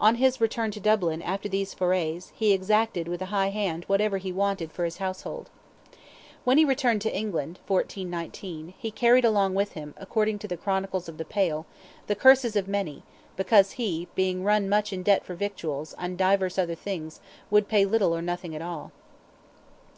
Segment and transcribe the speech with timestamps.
[0.00, 4.16] On his return to Dublin after these forays, he exacted with a high hand whatever
[4.16, 5.50] he wanted for his household.
[6.44, 11.06] When he returned to England, 1419, he carried along with him, according to the chronicles
[11.06, 13.02] of the Pale—"the curses of many,
[13.36, 17.84] because he, being run much in debt for victuals, and divers other things, would pay
[17.84, 18.90] little or nothing at all."